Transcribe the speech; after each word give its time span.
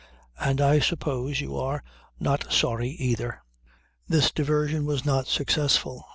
And 0.39 0.61
I 0.61 0.79
suppose 0.79 1.41
you 1.41 1.55
are 1.57 1.83
not 2.19 2.51
sorry 2.51 2.89
either." 2.89 3.43
This 4.07 4.31
diversion 4.31 4.87
was 4.87 5.05
not 5.05 5.27
successful. 5.27 6.05
Mr. 6.09 6.09